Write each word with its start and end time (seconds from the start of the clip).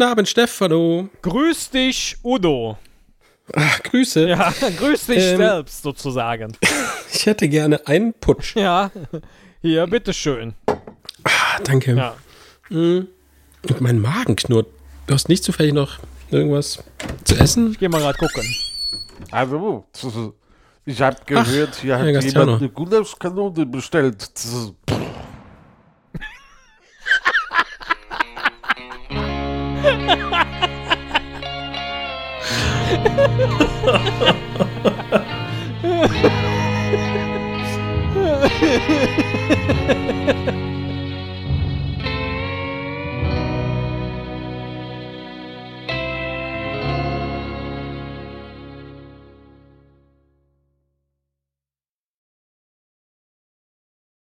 Guten 0.00 0.12
Abend, 0.12 0.28
Stefano. 0.30 1.10
Grüß 1.20 1.68
dich, 1.68 2.16
Udo. 2.24 2.78
Ach, 3.54 3.82
Grüße. 3.82 4.28
Ja, 4.28 4.52
grüß 4.78 5.06
dich 5.06 5.18
Ähm. 5.18 5.36
selbst 5.38 5.82
sozusagen. 5.82 6.56
Ich 7.12 7.26
hätte 7.26 7.48
gerne 7.48 7.86
einen 7.88 8.14
Putsch. 8.14 8.54
Ja, 8.56 8.90
hier, 9.60 9.86
bitteschön. 9.88 10.54
Ah, 11.24 11.58
danke. 11.64 11.94
Ja. 11.94 12.14
Und 12.70 13.08
mein 13.80 13.98
Magen 14.00 14.36
knurrt. 14.36 14.68
Du 15.06 15.12
hast 15.14 15.28
nicht 15.28 15.42
zufällig 15.44 15.74
noch 15.74 15.98
irgendwas 16.30 16.82
zu 17.24 17.34
essen? 17.34 17.76
Geh 17.78 17.88
mal 17.88 18.00
grad 18.00 18.16
gucken. 18.16 18.44
Hallo, 19.32 19.86
ich 20.86 21.02
habe 21.02 21.16
gehört, 21.26 21.74
hier 21.74 21.98
hat 21.98 22.06
Gastiano. 22.12 22.44
jemand 22.46 22.62
eine 22.62 22.70
Gulaschkanone 22.70 23.66
bestellt. 23.66 24.30
Ha 32.90 32.96
ha 32.96 33.28
ha 33.28 34.68
ha! 39.58 39.69